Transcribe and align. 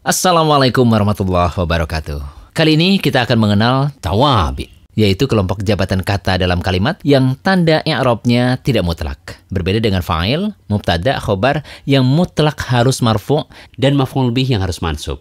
Assalamualaikum 0.00 0.88
warahmatullahi 0.88 1.52
wabarakatuh. 1.60 2.24
Kali 2.56 2.72
ini 2.72 2.96
kita 2.96 3.28
akan 3.28 3.36
mengenal 3.36 3.92
tawabi, 4.00 4.72
yaitu 4.96 5.28
kelompok 5.28 5.60
jabatan 5.60 6.00
kata 6.00 6.40
dalam 6.40 6.64
kalimat 6.64 6.96
yang 7.04 7.36
tanda 7.44 7.84
i'rabnya 7.84 8.56
tidak 8.64 8.88
mutlak. 8.88 9.44
Berbeda 9.52 9.76
dengan 9.76 10.00
fa'il, 10.00 10.56
mubtada, 10.72 11.20
khobar 11.20 11.60
yang 11.84 12.08
mutlak 12.08 12.56
harus 12.72 13.04
marfu 13.04 13.44
dan 13.76 13.92
maf'ul 13.92 14.32
bih 14.32 14.48
yang 14.48 14.64
harus 14.64 14.80
mansub. 14.80 15.20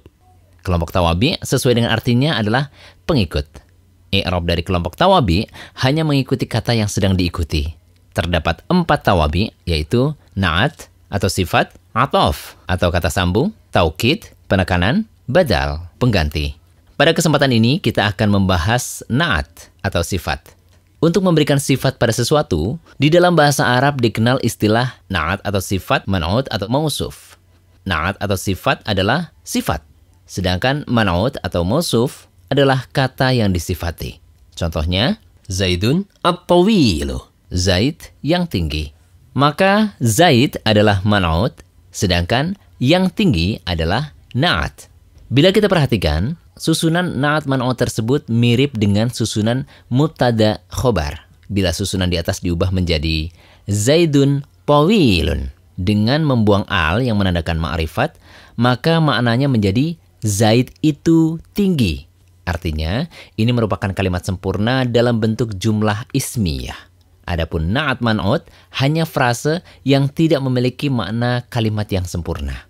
Kelompok 0.63 0.95
tawabi 0.95 1.35
sesuai 1.43 1.75
dengan 1.75 1.91
artinya 1.91 2.39
adalah 2.39 2.71
pengikut. 3.03 3.51
I'rab 4.15 4.47
dari 4.47 4.63
kelompok 4.63 4.95
tawabi 4.95 5.43
hanya 5.83 6.07
mengikuti 6.07 6.47
kata 6.47 6.71
yang 6.71 6.87
sedang 6.87 7.19
diikuti. 7.19 7.67
Terdapat 8.15 8.63
empat 8.71 9.11
tawabi, 9.11 9.51
yaitu 9.67 10.15
na'at 10.39 10.87
atau 11.11 11.27
sifat, 11.27 11.75
atof 11.91 12.55
atau 12.63 12.87
kata 12.95 13.11
sambung, 13.11 13.51
taukid, 13.75 14.38
penekanan, 14.49 15.05
badal, 15.29 15.85
pengganti. 16.01 16.57
Pada 16.97 17.13
kesempatan 17.13 17.53
ini 17.53 17.77
kita 17.77 18.09
akan 18.11 18.41
membahas 18.41 19.05
naat 19.07 19.47
atau 19.85 20.03
sifat. 20.03 20.57
Untuk 20.99 21.23
memberikan 21.23 21.55
sifat 21.55 21.95
pada 21.95 22.11
sesuatu, 22.11 22.75
di 22.99 23.07
dalam 23.07 23.31
bahasa 23.31 23.63
Arab 23.63 24.03
dikenal 24.03 24.43
istilah 24.43 24.99
naat 25.07 25.39
atau 25.47 25.63
sifat, 25.63 26.03
man'ud 26.11 26.43
atau 26.51 26.67
mausuf. 26.67 27.39
Naat 27.87 28.19
atau 28.19 28.35
sifat 28.35 28.83
adalah 28.83 29.31
sifat, 29.47 29.79
sedangkan 30.27 30.83
man'ud 30.91 31.39
atau 31.39 31.63
mausuf 31.63 32.27
adalah 32.51 32.83
kata 32.91 33.31
yang 33.31 33.55
disifati. 33.55 34.19
Contohnya, 34.59 35.23
Zaidun 35.47 36.03
at-tawilu. 36.19 37.29
Zaid 37.49 38.13
yang 38.21 38.45
tinggi. 38.45 38.93
Maka 39.33 39.95
Zaid 40.03 40.59
adalah 40.67 41.01
man'ud, 41.07 41.55
sedangkan 41.89 42.59
yang 42.77 43.07
tinggi 43.07 43.63
adalah 43.63 44.13
Naat. 44.37 44.93
Bila 45.33 45.49
kita 45.49 45.65
perhatikan, 45.65 46.37
susunan 46.53 47.17
naat 47.17 47.49
man'ut 47.49 47.73
tersebut 47.73 48.29
mirip 48.29 48.77
dengan 48.77 49.09
susunan 49.09 49.65
mutada 49.89 50.61
khobar. 50.69 51.25
Bila 51.49 51.73
susunan 51.73 52.05
di 52.05 52.21
atas 52.21 52.45
diubah 52.45 52.69
menjadi 52.69 53.33
Zaidun 53.65 54.45
Pawilun. 54.69 55.49
Dengan 55.79 56.21
membuang 56.21 56.69
al 56.69 57.01
yang 57.01 57.17
menandakan 57.17 57.57
ma'rifat, 57.57 58.21
maka 58.53 59.01
maknanya 59.01 59.49
menjadi 59.49 59.97
Zaid 60.21 60.77
itu 60.85 61.41
tinggi. 61.57 62.05
Artinya, 62.45 63.09
ini 63.33 63.49
merupakan 63.49 63.89
kalimat 63.97 64.21
sempurna 64.21 64.85
dalam 64.85 65.17
bentuk 65.17 65.57
jumlah 65.57 66.05
ismiyah. 66.13 66.77
Adapun 67.25 67.73
na'at 67.73 68.05
man'ut 68.05 68.45
hanya 68.77 69.09
frase 69.09 69.65
yang 69.81 70.05
tidak 70.05 70.45
memiliki 70.45 70.93
makna 70.93 71.49
kalimat 71.49 71.89
yang 71.89 72.05
sempurna. 72.05 72.68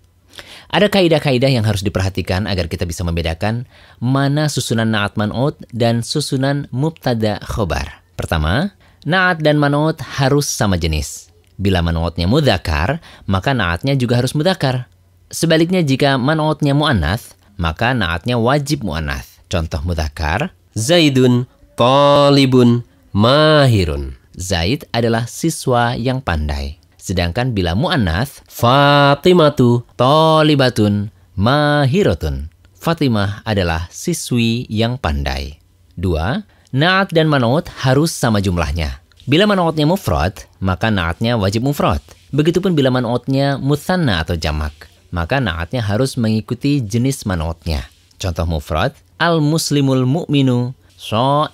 Ada 0.70 0.86
kaidah-kaidah 0.86 1.50
yang 1.50 1.66
harus 1.66 1.82
diperhatikan 1.82 2.46
agar 2.46 2.70
kita 2.70 2.86
bisa 2.86 3.02
membedakan 3.02 3.66
mana 3.98 4.46
susunan 4.46 4.86
naat 4.86 5.18
man'ut 5.18 5.58
dan 5.74 6.06
susunan 6.06 6.70
mubtada 6.70 7.42
khobar. 7.42 8.06
Pertama, 8.14 8.70
naat 9.02 9.42
dan 9.42 9.58
man'ut 9.58 9.98
harus 9.98 10.46
sama 10.46 10.78
jenis. 10.78 11.26
Bila 11.58 11.82
man'utnya 11.82 12.30
mudakar, 12.30 13.02
maka 13.26 13.50
naatnya 13.50 13.98
juga 13.98 14.22
harus 14.22 14.32
mudakar. 14.32 14.86
Sebaliknya 15.28 15.82
jika 15.82 16.14
man'utnya 16.16 16.72
mu'anath, 16.72 17.34
maka 17.58 17.90
naatnya 17.90 18.38
wajib 18.40 18.86
mu'anath. 18.86 19.42
Contoh 19.50 19.82
mudakar, 19.82 20.54
Zaidun 20.78 21.50
talibun 21.74 22.86
mahirun. 23.10 24.16
Zaid 24.38 24.86
adalah 24.94 25.26
siswa 25.26 25.98
yang 25.98 26.22
pandai. 26.24 26.79
Sedangkan 27.10 27.50
bila 27.50 27.74
mu'annath, 27.74 28.46
Fatimatu 28.46 29.82
tolibatun 29.98 31.10
mahirotun. 31.34 32.54
Fatimah 32.78 33.42
adalah 33.42 33.90
siswi 33.90 34.62
yang 34.70 34.94
pandai. 34.94 35.58
Dua, 35.98 36.46
naat 36.70 37.10
dan 37.10 37.26
manot 37.26 37.66
harus 37.82 38.14
sama 38.14 38.38
jumlahnya. 38.38 39.02
Bila 39.26 39.50
manotnya 39.50 39.90
mufrad, 39.90 40.46
maka 40.62 40.94
naatnya 40.94 41.34
wajib 41.34 41.66
mufrad. 41.66 41.98
Begitupun 42.30 42.78
bila 42.78 42.94
manotnya 42.94 43.58
musanna 43.58 44.22
atau 44.22 44.38
jamak, 44.38 44.86
maka 45.10 45.42
naatnya 45.42 45.82
harus 45.82 46.14
mengikuti 46.14 46.78
jenis 46.78 47.26
manotnya. 47.26 47.90
Contoh 48.22 48.46
mufrad, 48.46 48.94
al-muslimul 49.18 50.06
mu'minu 50.06 50.78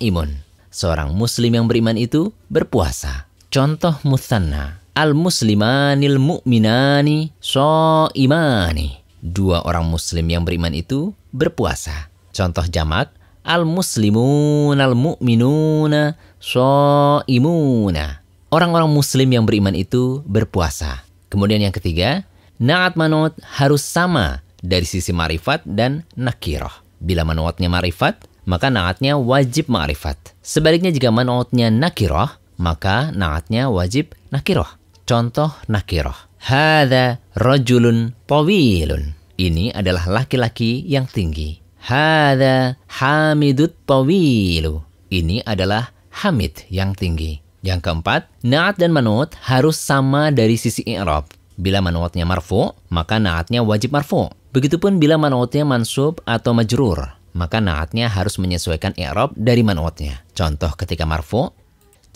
imun. 0.05 0.29
Seorang 0.69 1.17
muslim 1.17 1.57
yang 1.57 1.65
beriman 1.65 1.97
itu 1.97 2.29
berpuasa. 2.45 3.25
Contoh 3.49 3.97
musanna, 4.05 4.85
Al-muslimanil 4.97 6.17
mu'minani 6.17 7.29
so 7.37 8.09
imani. 8.17 8.97
Dua 9.21 9.61
orang 9.61 9.85
muslim 9.85 10.25
yang 10.25 10.41
beriman 10.41 10.73
itu 10.73 11.13
berpuasa. 11.29 12.09
Contoh 12.33 12.65
jamak, 12.65 13.13
al-muslimun 13.45 14.73
al-mu'minuna 14.81 16.17
so 16.41 17.21
imuna. 17.29 18.25
Orang-orang 18.49 18.89
muslim 18.89 19.29
yang 19.29 19.45
beriman 19.45 19.77
itu 19.77 20.25
berpuasa. 20.25 21.05
Kemudian 21.29 21.61
yang 21.61 21.77
ketiga, 21.77 22.25
naat 22.57 22.97
manot 22.97 23.37
harus 23.61 23.85
sama 23.85 24.41
dari 24.65 24.89
sisi 24.89 25.13
marifat 25.13 25.61
dan 25.61 26.09
nakiroh. 26.17 26.73
Bila 26.97 27.21
manotnya 27.21 27.69
marifat, 27.69 28.25
maka 28.49 28.73
naatnya 28.73 29.13
wajib 29.13 29.69
ma'rifat. 29.69 30.17
Sebaliknya 30.41 30.89
jika 30.89 31.13
manotnya 31.13 31.69
nakiroh, 31.69 32.33
maka 32.57 33.13
naatnya 33.13 33.69
wajib 33.69 34.17
nakiroh. 34.33 34.76
Contoh 35.07 35.55
nakiroh. 35.71 36.35
Hada 36.43 37.23
rajulun 37.39 38.11
tawilun. 38.27 39.15
Ini 39.39 39.71
adalah 39.71 40.03
laki-laki 40.03 40.83
yang 40.83 41.07
tinggi. 41.07 41.63
Hada 41.79 42.75
hamidut 42.91 43.71
tawilu. 43.87 44.83
Ini 45.07 45.47
adalah 45.47 45.95
hamid 46.11 46.67
yang 46.67 46.91
tinggi. 46.91 47.39
Yang 47.63 47.87
keempat, 47.87 48.27
naat 48.43 48.75
dan 48.75 48.91
manut 48.91 49.31
harus 49.47 49.79
sama 49.79 50.27
dari 50.35 50.59
sisi 50.59 50.83
i'rab. 50.83 51.31
Bila 51.55 51.79
manutnya 51.79 52.27
marfu, 52.27 52.75
maka 52.91 53.15
naatnya 53.15 53.63
wajib 53.63 53.95
marfu. 53.95 54.27
Begitupun 54.51 54.99
bila 54.99 55.15
manutnya 55.15 55.63
mansub 55.63 56.19
atau 56.27 56.51
majrur, 56.51 57.15
maka 57.31 57.63
naatnya 57.63 58.11
harus 58.11 58.35
menyesuaikan 58.35 58.91
i'rab 58.99 59.31
dari 59.39 59.63
manutnya. 59.63 60.19
Contoh 60.35 60.75
ketika 60.75 61.07
marfu, 61.07 61.55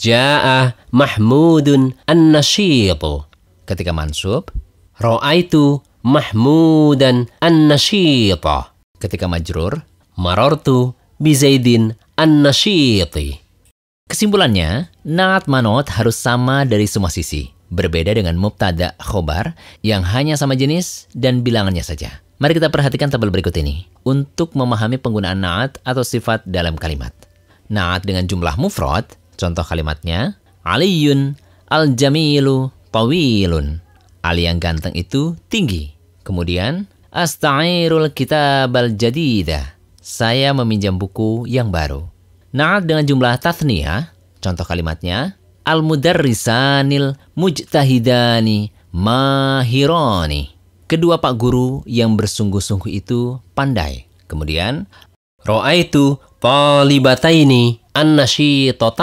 Ja'a 0.02 0.74
Mahmudun 0.90 1.94
an-nashitu. 2.10 3.22
Ketika 3.70 3.94
mansub, 3.94 4.50
Ra'aitu 4.98 5.78
Mahmudan 6.02 7.30
an-nashita. 7.38 8.74
Ketika 8.98 9.30
majrur, 9.30 9.86
Marartu 10.18 10.98
bizaidin 11.22 11.94
an-nashiti. 12.18 13.38
Kesimpulannya, 14.10 14.90
naat 15.06 15.46
manot 15.46 15.86
harus 15.94 16.18
sama 16.18 16.66
dari 16.66 16.90
semua 16.90 17.14
sisi. 17.14 17.54
Berbeda 17.70 18.18
dengan 18.18 18.42
mubtada 18.42 18.98
khobar 18.98 19.54
yang 19.86 20.02
hanya 20.02 20.34
sama 20.34 20.58
jenis 20.58 21.06
dan 21.14 21.46
bilangannya 21.46 21.86
saja. 21.86 22.26
Mari 22.42 22.58
kita 22.58 22.74
perhatikan 22.74 23.14
tabel 23.14 23.30
berikut 23.30 23.54
ini 23.54 23.86
untuk 24.02 24.58
memahami 24.58 24.98
penggunaan 24.98 25.46
naat 25.46 25.78
atau 25.86 26.02
sifat 26.02 26.42
dalam 26.50 26.74
kalimat. 26.74 27.14
Naat 27.70 28.04
dengan 28.04 28.26
jumlah 28.26 28.58
mufrad 28.58 29.21
Contoh 29.42 29.66
kalimatnya, 29.66 30.38
Aliyun 30.62 31.34
al-jamilu 31.66 32.70
tawilun. 32.94 33.82
Ali 34.22 34.46
yang 34.46 34.62
ganteng 34.62 34.94
itu 34.94 35.34
tinggi. 35.50 35.98
Kemudian, 36.22 36.86
Asta'irul 37.10 38.14
kitab 38.14 38.70
al-jadida. 38.78 39.74
Saya 39.98 40.54
meminjam 40.54 41.02
buku 41.02 41.50
yang 41.50 41.74
baru. 41.74 42.06
Naat 42.54 42.86
dengan 42.86 43.02
jumlah 43.02 43.42
tathniyah, 43.42 44.14
contoh 44.38 44.62
kalimatnya, 44.62 45.34
Al-mudarrisanil 45.66 47.18
mujtahidani 47.34 48.70
mahironi. 48.94 50.54
Kedua 50.86 51.18
pak 51.18 51.34
guru 51.34 51.82
yang 51.90 52.14
bersungguh-sungguh 52.14 52.94
itu 52.94 53.42
pandai. 53.58 54.06
Kemudian, 54.30 54.86
Ro'aitu 55.42 56.22
talibataini 56.38 57.81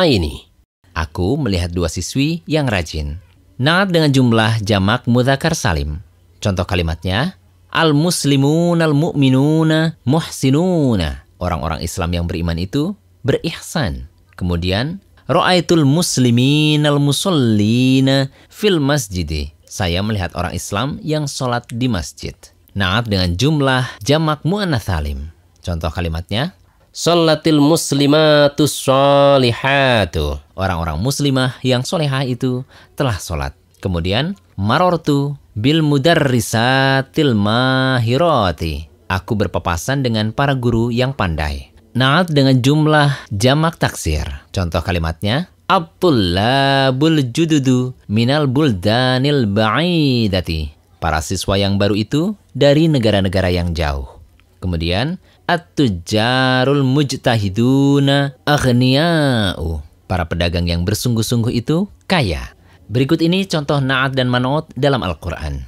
ini. 0.08 0.48
Aku 0.96 1.36
melihat 1.36 1.68
dua 1.68 1.92
siswi 1.92 2.40
yang 2.48 2.64
rajin. 2.64 3.20
Naat 3.60 3.92
dengan 3.92 4.08
jumlah 4.08 4.64
jamak 4.64 5.04
mudhakar 5.04 5.52
salim. 5.52 6.00
Contoh 6.40 6.64
kalimatnya, 6.64 7.36
Al-muslimun 7.68 8.80
al-mu'minuna 8.80 10.00
muhsinuna. 10.08 11.28
Orang-orang 11.36 11.84
Islam 11.84 12.16
yang 12.16 12.24
beriman 12.24 12.56
itu 12.56 12.96
berihsan. 13.28 14.08
Kemudian, 14.40 15.04
Ra'aitul 15.28 15.84
muslimin 15.84 16.88
al-musallina 16.88 18.32
fil 18.48 18.80
masjid. 18.80 19.52
Saya 19.68 20.00
melihat 20.00 20.32
orang 20.32 20.56
Islam 20.56 20.96
yang 21.04 21.28
sholat 21.28 21.68
di 21.68 21.92
masjid. 21.92 22.32
Naat 22.72 23.12
dengan 23.12 23.36
jumlah 23.36 24.00
jamak 24.00 24.48
mu'annath 24.48 24.88
salim. 24.88 25.28
Contoh 25.60 25.92
kalimatnya, 25.92 26.56
Salatil 26.98 27.62
muslimatus 27.62 28.74
solihatu. 28.74 30.42
Orang-orang 30.58 30.98
muslimah 30.98 31.54
yang 31.62 31.86
solehah 31.86 32.26
itu 32.26 32.66
telah 32.98 33.14
sholat. 33.22 33.54
Kemudian, 33.78 34.34
marortu 34.58 35.38
bil 35.54 35.86
mudarrisatil 35.86 37.38
mahirati. 37.38 38.90
Aku 39.06 39.38
berpapasan 39.38 40.02
dengan 40.02 40.34
para 40.34 40.58
guru 40.58 40.90
yang 40.90 41.14
pandai. 41.14 41.70
Naat 41.94 42.34
dengan 42.34 42.58
jumlah 42.58 43.30
jamak 43.30 43.78
taksir. 43.78 44.26
Contoh 44.50 44.82
kalimatnya, 44.82 45.54
Abdullabul 45.70 47.30
jududu 47.30 47.94
minal 48.10 48.50
buldanil 48.50 49.46
ba'idati. 49.46 50.74
Para 50.98 51.22
siswa 51.22 51.54
yang 51.62 51.78
baru 51.78 51.94
itu 51.94 52.34
dari 52.58 52.90
negara-negara 52.90 53.54
yang 53.54 53.70
jauh. 53.70 54.17
Kemudian, 54.58 55.18
At-tujarul 55.48 56.84
mujtahiduna 56.84 58.36
aghniya'u. 58.44 59.80
Para 60.04 60.28
pedagang 60.28 60.68
yang 60.68 60.84
bersungguh-sungguh 60.84 61.56
itu 61.56 61.88
kaya. 62.04 62.52
Berikut 62.84 63.24
ini 63.24 63.48
contoh 63.48 63.80
Na'at 63.80 64.12
dan 64.12 64.28
Man'ut 64.28 64.68
dalam 64.76 65.00
Al-Quran. 65.00 65.64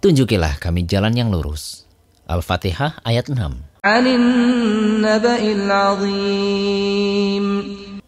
Tunjukilah 0.00 0.56
kami 0.56 0.88
jalan 0.88 1.12
yang 1.12 1.28
lurus. 1.28 1.84
Al-Fatihah 2.24 3.04
ayat 3.04 3.28
6. 3.28 3.84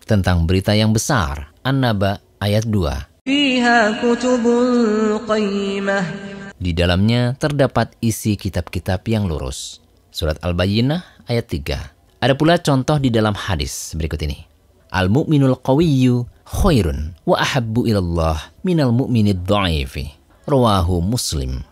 Tentang 0.09 0.49
berita 0.49 0.73
yang 0.73 0.97
besar. 0.97 1.53
An-Naba 1.61 2.25
ayat 2.41 2.65
2. 2.65 3.12
Di 6.59 6.75
dalamnya 6.75 7.39
terdapat 7.39 7.95
isi 8.03 8.35
kitab-kitab 8.35 9.07
yang 9.07 9.31
lurus. 9.31 9.79
Surat 10.11 10.43
Al-Bayyinah 10.43 11.31
ayat 11.31 11.47
3. 11.47 12.19
Ada 12.19 12.35
pula 12.35 12.59
contoh 12.59 12.99
di 12.99 13.15
dalam 13.15 13.39
hadis 13.39 13.95
berikut 13.95 14.19
ini. 14.27 14.43
Al-mu'minul 14.91 15.55
qawiyyu 15.63 16.27
khairun 16.51 17.15
wa 17.23 17.39
ahabbu 17.39 17.87
ilallah 17.87 18.43
minal 18.67 18.91
mu'minid 18.91 19.47
dha'ifi. 19.47 20.19
Rawahu 20.51 20.99
Muslim. 20.99 21.63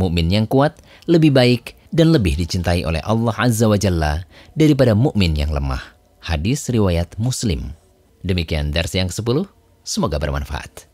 Mukmin 0.00 0.32
yang 0.32 0.48
kuat 0.48 0.80
lebih 1.04 1.36
baik 1.36 1.76
dan 1.92 2.16
lebih 2.16 2.32
dicintai 2.32 2.80
oleh 2.88 3.04
Allah 3.04 3.36
Azza 3.36 3.68
wa 3.68 3.76
Jalla 3.76 4.24
daripada 4.56 4.96
mukmin 4.96 5.36
yang 5.36 5.52
lemah. 5.52 5.84
Hadis 6.24 6.72
riwayat 6.72 7.20
Muslim. 7.20 7.76
Demikian 8.24 8.72
versi 8.72 9.04
yang 9.04 9.12
ke-10. 9.12 9.44
Semoga 9.84 10.16
bermanfaat. 10.16 10.93